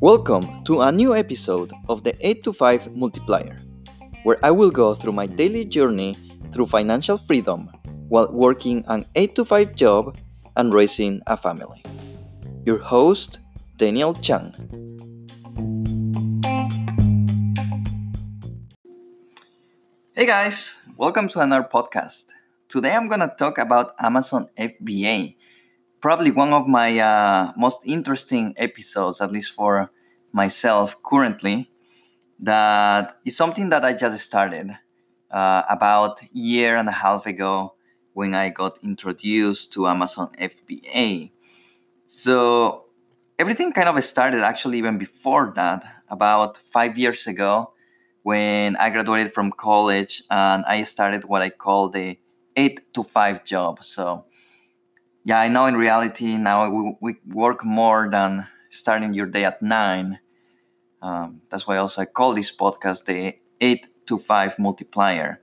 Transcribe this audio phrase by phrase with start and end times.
[0.00, 3.56] Welcome to a new episode of the 8 to 5 Multiplier,
[4.22, 6.16] where I will go through my daily journey
[6.52, 7.68] through financial freedom
[8.08, 10.16] while working an 8 to 5 job
[10.56, 11.82] and raising a family.
[12.64, 13.40] Your host,
[13.76, 14.54] Daniel Chang.
[20.14, 22.26] Hey guys, welcome to another podcast.
[22.68, 25.34] Today I'm going to talk about Amazon FBA.
[26.00, 29.90] Probably one of my uh, most interesting episodes, at least for
[30.32, 31.70] myself currently.
[32.38, 34.70] That is something that I just started
[35.30, 37.74] uh, about a year and a half ago
[38.14, 41.32] when I got introduced to Amazon FBA.
[42.06, 42.86] So
[43.38, 47.72] everything kind of started actually even before that, about five years ago
[48.22, 52.18] when I graduated from college and I started what I call the
[52.56, 53.82] eight to five job.
[53.82, 54.26] So,
[55.24, 59.60] yeah, I know in reality now we, we work more than starting your day at
[59.62, 60.18] nine.
[61.02, 65.40] Um, that's why also I call this podcast the eight to five multiplier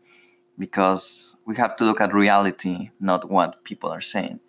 [0.58, 4.40] because we have to look at reality, not what people are saying.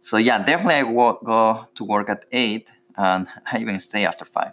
[0.00, 4.52] So, yeah, definitely I go to work at eight and I even stay after five.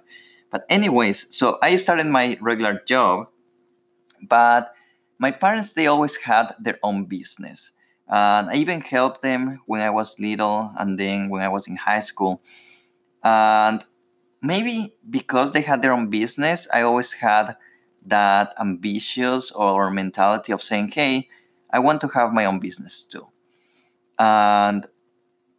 [0.51, 3.27] But anyways, so I started my regular job,
[4.21, 4.73] but
[5.19, 7.71] my parents they always had their own business.
[8.09, 11.75] And I even helped them when I was little and then when I was in
[11.75, 12.41] high school.
[13.23, 13.83] And
[14.41, 17.57] maybe because they had their own business, I always had
[18.05, 21.27] that ambitious or mentality of saying, hey,
[21.71, 23.27] I want to have my own business too.
[24.17, 24.85] And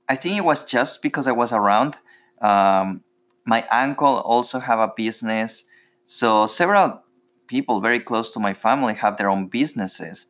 [0.08, 1.98] I think it was just because I was around.
[2.40, 3.02] Um,
[3.44, 5.64] my uncle also have a business
[6.10, 7.02] so several
[7.48, 10.24] people very close to my family have their own businesses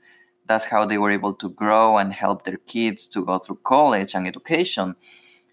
[0.49, 4.15] that's how they were able to grow and help their kids to go through college
[4.15, 4.97] and education.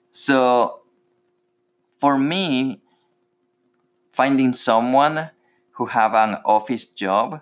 [0.09, 0.81] So
[1.99, 2.81] for me
[4.13, 5.29] finding someone
[5.71, 7.41] who have an office job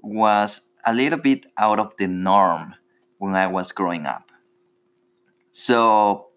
[0.00, 2.74] was a little bit out of the norm
[3.18, 4.30] when i was growing up.
[5.50, 6.28] So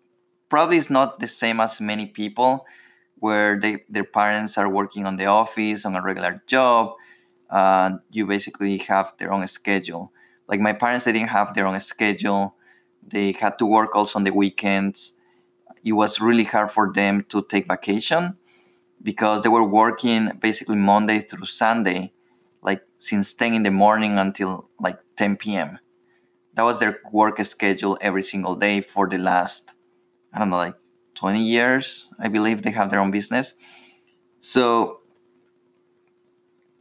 [0.49, 2.65] probably it's not the same as many people
[3.17, 6.93] where they, their parents are working on the office on a regular job
[7.51, 10.11] and you basically have their own schedule
[10.49, 12.55] like my parents they didn't have their own schedule.
[13.07, 15.13] They had to work also on the weekends.
[15.83, 18.35] It was really hard for them to take vacation
[19.01, 22.11] because they were working basically monday through sunday
[22.61, 25.79] like since 10 in the morning until like 10 p.m
[26.55, 29.73] that was their work schedule every single day for the last
[30.33, 30.75] i don't know like
[31.19, 33.53] 20 years, I believe they have their own business.
[34.39, 35.01] So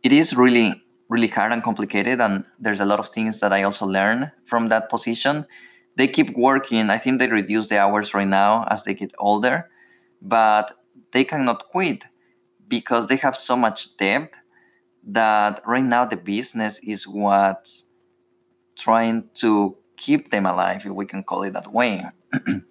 [0.05, 2.21] it is really, really hard and complicated.
[2.21, 5.47] And there's a lot of things that I also learn from that position.
[5.97, 6.91] They keep working.
[6.91, 9.69] I think they reduce the hours right now as they get older,
[10.23, 10.77] but
[11.13, 12.05] they cannot quit
[12.69, 14.35] because they have so much debt
[15.05, 17.85] that right now the business is what's
[18.77, 22.05] trying to keep them alive, if we can call it that way.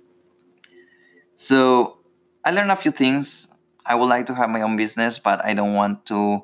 [1.38, 2.00] So
[2.44, 3.48] I learned a few things.
[3.86, 6.44] I would like to have my own business, but I don't want to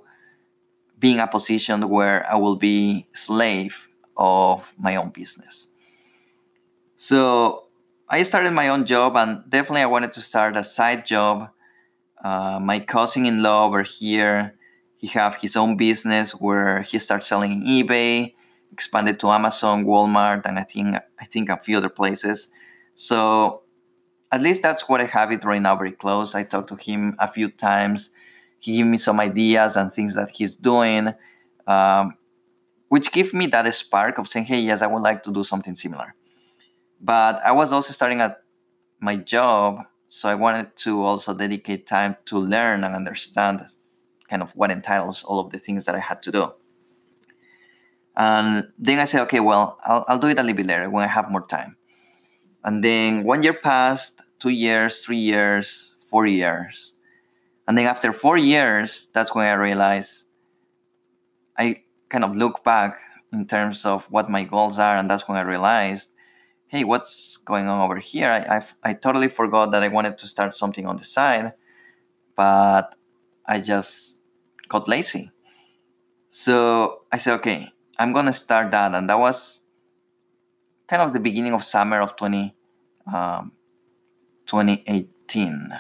[1.04, 5.68] be in a position where I will be slave of my own business.
[6.96, 7.66] So
[8.08, 11.50] I started my own job, and definitely I wanted to start a side job.
[12.24, 14.56] Uh, my cousin-in-law over here,
[14.96, 18.34] he have his own business where he starts selling in eBay,
[18.72, 22.48] expanded to Amazon, Walmart, and I think I think a few other places.
[22.96, 23.64] So
[24.32, 26.34] at least that's what I have it right now very close.
[26.34, 28.10] I talked to him a few times.
[28.64, 31.14] He gave me some ideas and things that he's doing,
[31.68, 32.16] um,
[32.88, 35.76] which give me that spark of saying, hey, yes, I would like to do something
[35.76, 36.16] similar.
[37.02, 38.38] But I was also starting at
[39.02, 43.62] my job, so I wanted to also dedicate time to learn and understand
[44.30, 46.54] kind of what entitles all of the things that I had to do.
[48.16, 51.04] And then I said, okay, well, I'll, I'll do it a little bit later when
[51.04, 51.76] I have more time.
[52.64, 56.93] And then one year passed, two years, three years, four years.
[57.68, 60.26] And then after four years, that's when I realized
[61.58, 63.00] I kind of look back
[63.32, 64.98] in terms of what my goals are.
[64.98, 66.10] And that's when I realized,
[66.68, 68.30] hey, what's going on over here?
[68.30, 71.54] I, I've, I totally forgot that I wanted to start something on the side,
[72.36, 72.96] but
[73.46, 74.20] I just
[74.68, 75.32] got lazy.
[76.30, 78.94] So I said, okay, I'm going to start that.
[78.94, 79.62] And that was
[80.88, 82.56] kind of the beginning of summer of 20,
[83.14, 83.52] um,
[84.48, 85.74] 2018.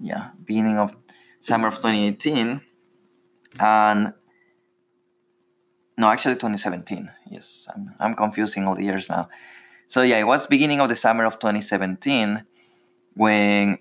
[0.00, 0.94] Yeah, beginning of
[1.40, 2.60] summer of 2018.
[3.58, 4.12] And
[5.96, 7.10] no, actually 2017.
[7.30, 9.28] Yes, I'm, I'm confusing all the years now.
[9.86, 12.44] So yeah, it was beginning of the summer of 2017.
[13.14, 13.78] when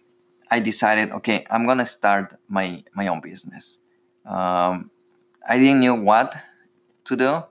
[0.50, 3.80] I decided, okay, I'm gonna start my my own business.
[4.26, 4.92] Um,
[5.48, 6.36] I didn't know what
[7.06, 7.44] to do,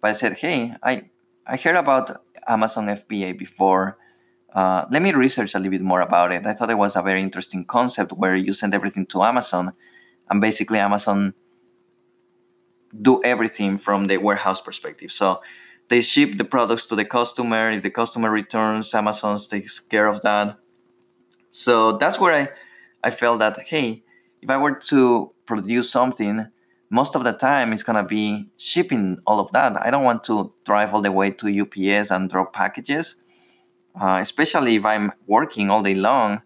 [0.00, 1.10] but I said, hey, I
[1.46, 3.98] I heard about Amazon FBA before.
[4.52, 6.46] Uh, let me research a little bit more about it.
[6.46, 9.72] I thought it was a very interesting concept where you send everything to Amazon,
[10.30, 11.34] and basically Amazon
[13.02, 15.12] do everything from the warehouse perspective.
[15.12, 15.42] So
[15.88, 17.70] they ship the products to the customer.
[17.70, 20.58] If the customer returns, Amazon takes care of that.
[21.50, 22.48] So that's where I,
[23.02, 24.04] I felt that hey,
[24.42, 26.46] if I were to produce something,
[26.90, 29.80] most of the time it's gonna be shipping all of that.
[29.80, 33.16] I don't want to drive all the way to UPS and drop packages,
[34.00, 36.42] uh, especially if I'm working all day long,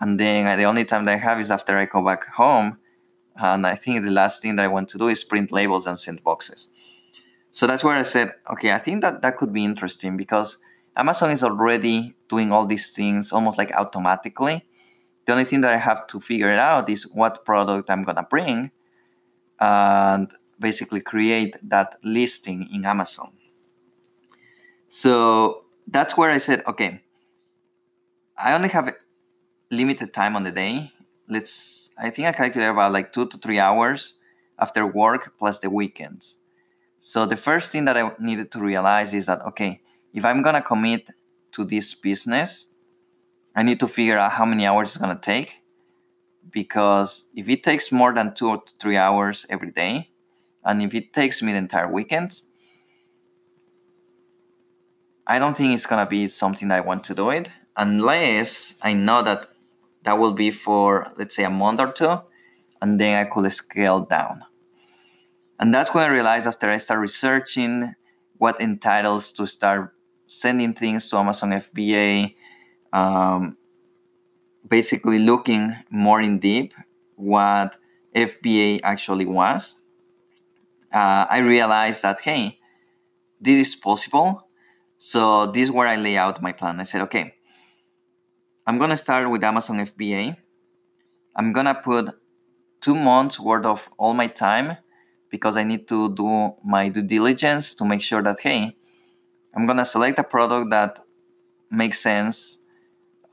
[0.00, 2.78] and then the only time that I have is after I go back home.
[3.36, 5.98] And I think the last thing that I want to do is print labels and
[5.98, 6.70] send boxes.
[7.50, 10.58] So that's where I said, okay, I think that that could be interesting because
[10.96, 14.64] Amazon is already doing all these things almost like automatically.
[15.24, 18.70] The only thing that I have to figure out is what product I'm gonna bring
[19.60, 23.32] and basically create that listing in Amazon.
[24.88, 27.02] So that's where I said, okay,
[28.36, 28.94] I only have
[29.70, 30.92] limited time on the day.
[31.28, 34.14] Let's I think I calculated about like two to three hours
[34.58, 36.36] after work plus the weekends.
[36.98, 39.80] So the first thing that I needed to realize is that okay,
[40.12, 41.08] if I'm gonna commit
[41.52, 42.66] to this business,
[43.54, 45.58] I need to figure out how many hours it's gonna take.
[46.50, 50.10] Because if it takes more than two or three hours every day,
[50.64, 52.42] and if it takes me the entire weekend,
[55.26, 59.22] I don't think it's gonna be something I want to do it unless I know
[59.22, 59.48] that
[60.02, 62.20] that will be for let's say a month or two,
[62.80, 64.44] and then I could scale down.
[65.58, 67.94] And that's when I realized after I started researching
[68.38, 69.94] what entitles to start
[70.26, 72.34] sending things to Amazon FBA,
[72.92, 73.56] um,
[74.66, 76.74] basically looking more in deep
[77.14, 77.76] what
[78.14, 79.76] FBA actually was.
[80.92, 82.58] Uh, I realized that hey,
[83.40, 84.48] this is possible.
[85.04, 86.78] So this is where I lay out my plan.
[86.78, 87.34] I said, okay,
[88.64, 90.36] I'm gonna start with Amazon FBA.
[91.34, 92.10] I'm gonna put
[92.80, 94.76] two months worth of all my time
[95.28, 98.76] because I need to do my due diligence to make sure that hey,
[99.56, 101.00] I'm gonna select a product that
[101.68, 102.58] makes sense.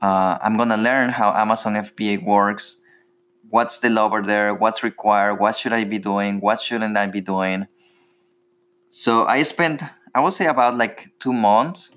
[0.02, 2.78] Uh, I'm gonna learn how Amazon FBA works.
[3.48, 4.54] What's the law over there?
[4.54, 5.36] What's required?
[5.36, 6.40] What should I be doing?
[6.40, 7.68] What shouldn't I be doing?
[8.88, 9.84] So I spent,
[10.14, 11.90] I would say, about like two months.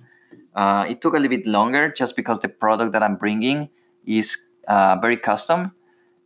[0.56, 3.70] Uh, it took a little bit longer just because the product that I'm bringing
[4.06, 4.38] is
[4.68, 5.72] uh, very custom.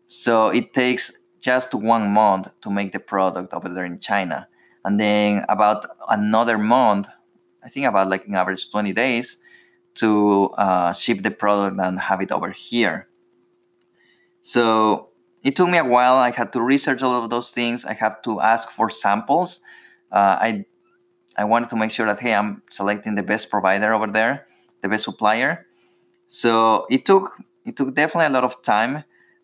[0.08, 4.48] So it takes just one month to make the product over there in China.
[4.84, 7.08] And then about another month
[7.68, 9.40] I think about like an average 20 days
[9.96, 13.10] to uh, ship the product and have it over here.
[14.42, 15.10] So
[15.44, 16.16] it took me a while.
[16.16, 17.84] I had to research all of those things.
[17.84, 19.60] I had to ask for samples.
[20.10, 20.66] Uh, I
[21.38, 24.48] I wanted to make sure that hey, I'm selecting the best provider over there,
[24.82, 25.68] the best supplier.
[26.28, 27.32] So it took
[27.66, 29.04] it took definitely a lot of time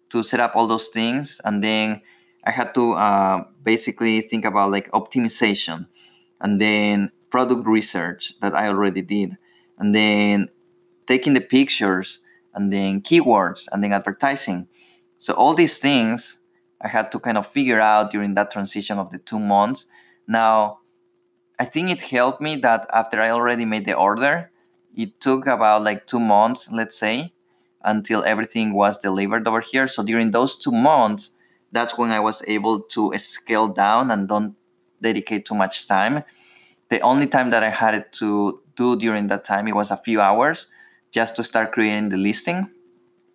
[0.10, 2.02] to set up all those things, and then
[2.44, 5.88] I had to uh, basically think about like optimization,
[6.42, 9.38] and then product research that I already did,
[9.78, 10.50] and then
[11.08, 12.20] taking the pictures,
[12.54, 14.68] and then keywords, and then advertising.
[15.18, 16.40] So all these things
[16.82, 19.86] I had to kind of figure out during that transition of the two months.
[20.28, 20.80] Now,
[21.64, 24.52] I think it helped me that after I already made the order,
[24.96, 27.34] it took about like two months, let's say,
[27.84, 29.88] until everything was delivered over here.
[29.88, 31.32] So during those two months,
[31.72, 34.56] that's when I was able to scale down and don't
[35.02, 36.24] dedicate too much time
[36.94, 40.22] the only time that I had to do during that time it was a few
[40.22, 40.68] hours
[41.12, 42.70] just to start creating the listing,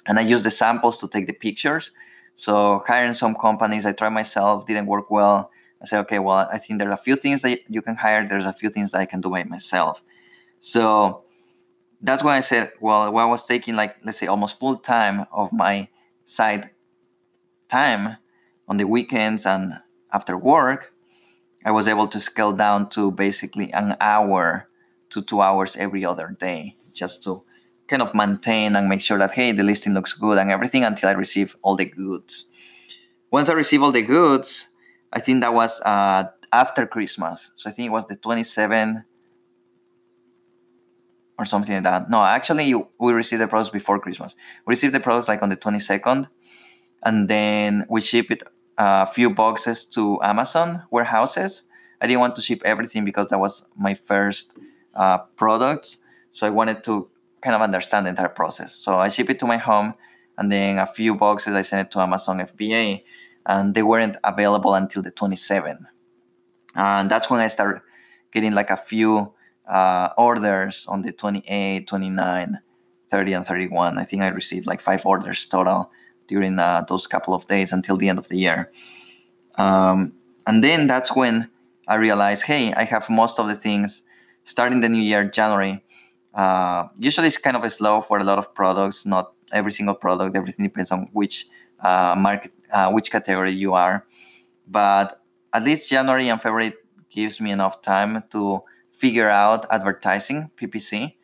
[0.06, 1.90] and I used the samples to take the pictures.
[2.34, 5.50] So hiring some companies, I tried myself, didn't work well.
[5.80, 8.26] I said, okay, well, I think there are a few things that you can hire.
[8.26, 10.02] There's a few things that I can do by myself.
[10.58, 11.22] So
[12.00, 15.52] that's when I said, well, I was taking like let's say almost full time of
[15.52, 15.88] my
[16.24, 16.70] side
[17.68, 18.16] time
[18.66, 19.74] on the weekends and
[20.12, 20.92] after work,
[21.64, 24.68] I was able to scale down to basically an hour
[25.10, 27.42] to two hours every other day just to
[27.88, 31.08] kind of maintain and make sure that hey the listing looks good and everything until
[31.08, 32.46] I receive all the goods.
[33.30, 34.68] Once I receive all the goods,
[35.12, 37.52] I think that was uh, after Christmas.
[37.54, 39.04] So I think it was the 27th
[41.38, 42.10] or something like that.
[42.10, 44.34] No, actually we received the products before Christmas.
[44.66, 46.28] We received the products like on the 22nd
[47.04, 48.42] and then we ship it
[48.76, 51.64] a few boxes to Amazon warehouses.
[52.00, 54.56] I didn't want to ship everything because that was my first
[54.94, 55.98] uh, product.
[56.30, 57.08] So I wanted to
[57.40, 58.74] kind of understand the entire process.
[58.74, 59.94] So I ship it to my home,
[60.36, 63.02] and then a few boxes I sent it to Amazon FBA,
[63.48, 65.84] and they weren't available until the 27th.
[66.76, 67.82] And that's when I started
[68.30, 69.32] getting like a few
[69.66, 72.58] uh, orders on the 28, 29,
[73.10, 73.98] 30, and 31.
[73.98, 75.90] I think I received like five orders total
[76.28, 78.70] during uh, those couple of days until the end of the year.
[79.56, 80.12] Um,
[80.46, 81.50] and then that's when
[81.88, 84.02] I realized, hey, I have most of the things
[84.44, 85.82] starting the new year, January.
[86.34, 90.36] Uh, usually it's kind of slow for a lot of products, not every single product.
[90.36, 91.46] Everything depends on which
[91.80, 94.04] uh, market, uh, which category you are.
[94.66, 95.20] But
[95.52, 96.74] at least January and February
[97.10, 101.14] gives me enough time to figure out advertising, PPC.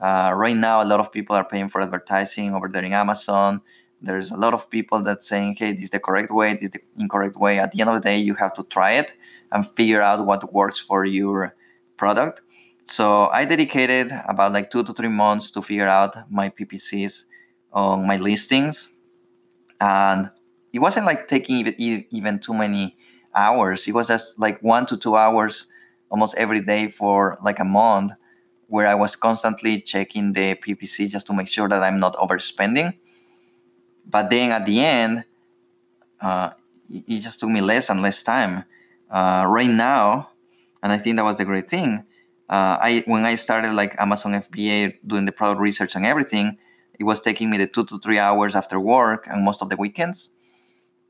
[0.00, 3.60] Uh, right now, a lot of people are paying for advertising over there in Amazon.
[4.00, 6.52] There's a lot of people that saying, "Hey, this is the correct way.
[6.52, 8.92] This is the incorrect way." At the end of the day, you have to try
[8.92, 9.14] it
[9.52, 11.54] and figure out what works for your
[11.96, 12.42] product.
[12.84, 17.24] So I dedicated about like two to three months to figure out my PPCs
[17.72, 18.90] on my listings,
[19.80, 20.30] and
[20.72, 22.96] it wasn't like taking even too many
[23.34, 23.86] hours.
[23.86, 25.66] It was just like one to two hours
[26.10, 28.12] almost every day for like a month
[28.68, 32.94] where I was constantly checking the PPC just to make sure that I'm not overspending.
[34.08, 35.24] But then at the end,
[36.20, 36.50] uh,
[36.90, 38.64] it just took me less and less time.
[39.10, 40.30] Uh, right now,
[40.82, 42.04] and I think that was the great thing.
[42.48, 46.58] Uh, I when I started like Amazon FBA doing the product research and everything,
[46.98, 49.76] it was taking me the two to three hours after work and most of the
[49.76, 50.30] weekends.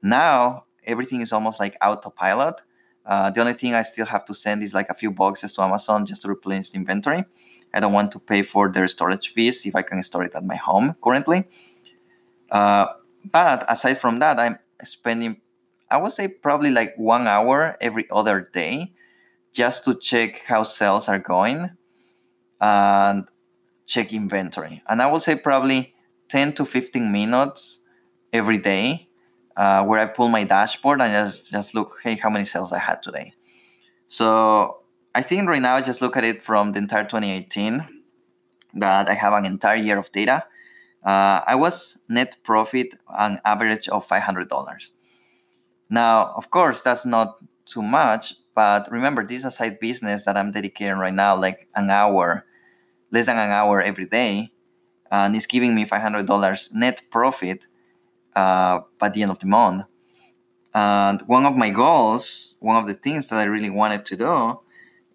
[0.03, 2.63] Now everything is almost like autopilot.
[3.05, 5.63] Uh, the only thing I still have to send is like a few boxes to
[5.63, 7.25] Amazon just to replenish the inventory.
[7.73, 10.45] I don't want to pay for their storage fees if I can store it at
[10.45, 11.45] my home currently.
[12.51, 12.87] Uh,
[13.31, 15.41] but aside from that, I'm spending,
[15.91, 18.93] I would say, probably like one hour every other day
[19.53, 21.71] just to check how sales are going
[22.61, 23.25] and
[23.87, 24.83] check inventory.
[24.89, 25.95] And I would say probably
[26.29, 27.81] 10 to 15 minutes
[28.33, 29.06] every day
[29.57, 32.79] uh, where I pull my dashboard and just, just look, hey, how many sales I
[32.79, 33.33] had today.
[34.07, 34.79] So
[35.15, 37.87] I think right now I just look at it from the entire 2018
[38.75, 40.45] that I have an entire year of data.
[41.05, 44.91] Uh, I was net profit an average of $500.
[45.89, 50.37] Now, of course, that's not too much, but remember, this is a side business that
[50.37, 52.45] I'm dedicating right now, like an hour,
[53.13, 54.51] less than an hour every day,
[55.11, 57.67] and it's giving me $500 net profit
[58.37, 59.83] uh, by the end of the month.
[60.75, 64.61] And one of my goals, one of the things that I really wanted to do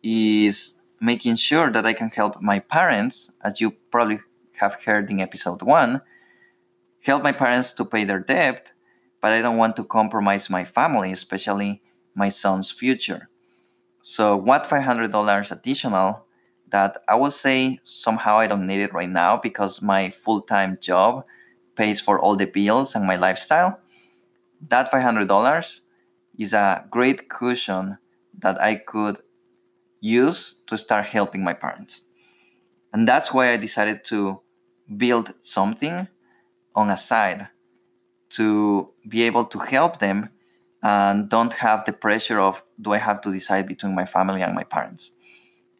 [0.01, 4.19] is making sure that I can help my parents, as you probably
[4.59, 6.01] have heard in episode one,
[7.01, 8.71] help my parents to pay their debt,
[9.21, 11.81] but I don't want to compromise my family, especially
[12.15, 13.29] my son's future.
[14.01, 16.25] So, what $500 additional
[16.71, 20.79] that I will say somehow I don't need it right now because my full time
[20.81, 21.23] job
[21.81, 23.79] pays for all the bills and my lifestyle,
[24.69, 25.81] that $500
[26.37, 27.97] is a great cushion
[28.37, 29.17] that I could
[29.99, 32.03] use to start helping my parents.
[32.93, 34.41] And that's why I decided to
[35.03, 36.07] build something
[36.75, 37.47] on a side
[38.37, 40.29] to be able to help them
[40.83, 44.53] and don't have the pressure of do I have to decide between my family and
[44.53, 45.11] my parents.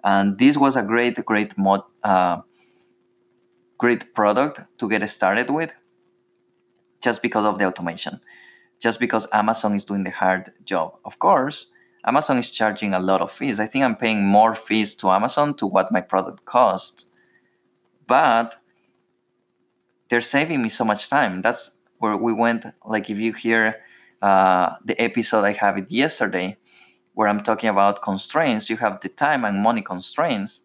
[0.03, 2.37] And this was a great, great mod, uh,
[3.77, 5.73] great product to get started with
[7.01, 8.19] just because of the automation,
[8.79, 10.97] just because Amazon is doing the hard job.
[11.05, 11.67] Of course,
[12.05, 13.59] Amazon is charging a lot of fees.
[13.59, 17.05] I think I'm paying more fees to Amazon to what my product costs,
[18.07, 18.55] but
[20.09, 21.41] they're saving me so much time.
[21.41, 22.65] That's where we went.
[22.85, 23.77] Like if you hear
[24.21, 26.57] uh, the episode I have it yesterday,
[27.13, 30.63] where I'm talking about constraints, you have the time and money constraints.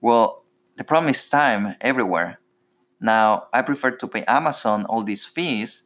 [0.00, 0.44] Well,
[0.76, 2.38] the problem is time everywhere.
[3.00, 5.84] Now, I prefer to pay Amazon all these fees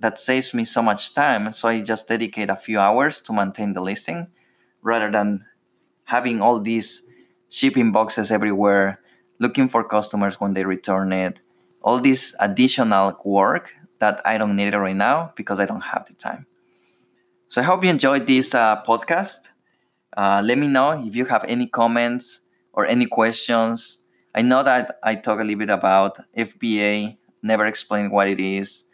[0.00, 1.52] that saves me so much time.
[1.52, 4.28] So I just dedicate a few hours to maintain the listing
[4.82, 5.44] rather than
[6.04, 7.02] having all these
[7.48, 9.00] shipping boxes everywhere,
[9.38, 11.40] looking for customers when they return it,
[11.82, 16.06] all this additional work that I don't need it right now because I don't have
[16.06, 16.46] the time.
[17.46, 19.50] So I hope you enjoyed this uh, podcast.
[20.16, 22.40] Uh, let me know if you have any comments
[22.72, 23.99] or any questions
[24.34, 28.84] I know that I talk a little bit about FBA, never explain what it is.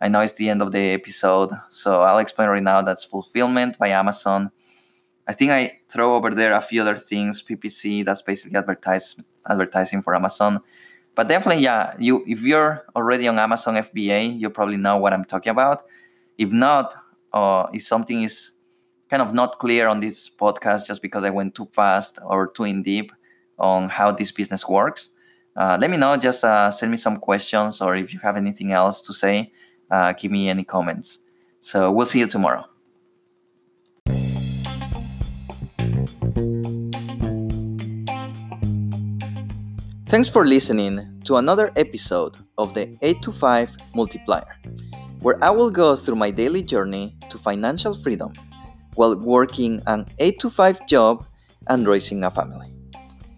[0.00, 2.82] I know it's the end of the episode, so I'll explain right now.
[2.82, 4.50] That's fulfillment by Amazon.
[5.26, 7.42] I think I throw over there a few other things.
[7.42, 9.16] PPC, that's basically advertise,
[9.48, 10.60] advertising for Amazon.
[11.14, 15.24] But definitely, yeah, you if you're already on Amazon FBA, you probably know what I'm
[15.24, 15.82] talking about.
[16.36, 16.94] If not,
[17.32, 18.52] uh, if something is
[19.08, 22.64] kind of not clear on this podcast just because I went too fast or too
[22.64, 23.12] in deep,
[23.58, 25.10] on how this business works,
[25.56, 26.16] uh, let me know.
[26.16, 29.52] Just uh, send me some questions, or if you have anything else to say,
[29.90, 31.20] uh, give me any comments.
[31.60, 32.64] So we'll see you tomorrow.
[40.08, 44.56] Thanks for listening to another episode of the 8 to 5 Multiplier,
[45.20, 48.32] where I will go through my daily journey to financial freedom
[48.94, 51.26] while working an 8 to 5 job
[51.66, 52.75] and raising a family.